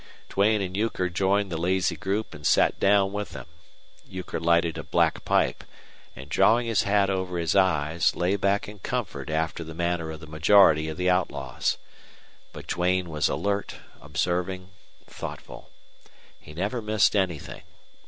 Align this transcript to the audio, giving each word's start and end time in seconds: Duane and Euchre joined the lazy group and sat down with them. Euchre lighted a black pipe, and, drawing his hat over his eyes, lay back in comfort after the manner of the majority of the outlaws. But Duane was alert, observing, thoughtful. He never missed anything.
Duane 0.29 0.61
and 0.63 0.75
Euchre 0.75 1.09
joined 1.09 1.51
the 1.51 1.59
lazy 1.61 1.95
group 1.95 2.33
and 2.33 2.47
sat 2.47 2.79
down 2.79 3.13
with 3.13 3.33
them. 3.33 3.45
Euchre 4.07 4.39
lighted 4.39 4.75
a 4.79 4.83
black 4.83 5.23
pipe, 5.25 5.63
and, 6.15 6.27
drawing 6.27 6.65
his 6.65 6.81
hat 6.81 7.07
over 7.11 7.37
his 7.37 7.55
eyes, 7.55 8.15
lay 8.15 8.35
back 8.35 8.67
in 8.67 8.79
comfort 8.79 9.29
after 9.29 9.63
the 9.63 9.75
manner 9.75 10.09
of 10.09 10.19
the 10.19 10.25
majority 10.25 10.89
of 10.89 10.97
the 10.97 11.07
outlaws. 11.07 11.77
But 12.51 12.65
Duane 12.65 13.11
was 13.11 13.29
alert, 13.29 13.75
observing, 14.01 14.71
thoughtful. 15.05 15.69
He 16.39 16.55
never 16.55 16.81
missed 16.81 17.15
anything. 17.15 17.61